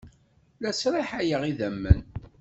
[0.61, 2.01] La sraḥayeɣ idammen.